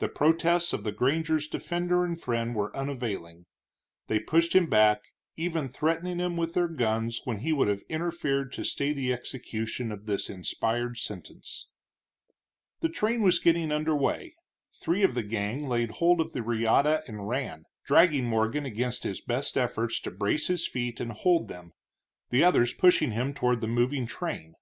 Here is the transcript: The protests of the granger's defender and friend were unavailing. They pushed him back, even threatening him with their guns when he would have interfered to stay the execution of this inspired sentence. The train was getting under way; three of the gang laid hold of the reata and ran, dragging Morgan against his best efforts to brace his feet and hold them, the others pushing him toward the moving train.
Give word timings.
The 0.00 0.10
protests 0.10 0.74
of 0.74 0.84
the 0.84 0.92
granger's 0.92 1.48
defender 1.48 2.04
and 2.04 2.20
friend 2.20 2.54
were 2.54 2.76
unavailing. 2.76 3.46
They 4.06 4.18
pushed 4.18 4.54
him 4.54 4.66
back, 4.66 5.04
even 5.38 5.70
threatening 5.70 6.18
him 6.18 6.36
with 6.36 6.52
their 6.52 6.68
guns 6.68 7.22
when 7.24 7.38
he 7.38 7.54
would 7.54 7.66
have 7.68 7.80
interfered 7.88 8.52
to 8.52 8.64
stay 8.66 8.92
the 8.92 9.14
execution 9.14 9.90
of 9.90 10.04
this 10.04 10.28
inspired 10.28 10.98
sentence. 10.98 11.68
The 12.80 12.90
train 12.90 13.22
was 13.22 13.38
getting 13.38 13.72
under 13.72 13.96
way; 13.96 14.34
three 14.74 15.02
of 15.02 15.14
the 15.14 15.22
gang 15.22 15.66
laid 15.66 15.92
hold 15.92 16.20
of 16.20 16.34
the 16.34 16.40
reata 16.42 17.02
and 17.08 17.26
ran, 17.26 17.64
dragging 17.86 18.26
Morgan 18.26 18.66
against 18.66 19.04
his 19.04 19.22
best 19.22 19.56
efforts 19.56 19.98
to 20.00 20.10
brace 20.10 20.48
his 20.48 20.68
feet 20.68 21.00
and 21.00 21.12
hold 21.12 21.48
them, 21.48 21.72
the 22.28 22.44
others 22.44 22.74
pushing 22.74 23.12
him 23.12 23.32
toward 23.32 23.62
the 23.62 23.68
moving 23.68 24.04
train. 24.04 24.52